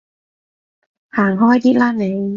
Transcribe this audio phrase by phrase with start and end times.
[1.11, 2.29] 行開啲啦你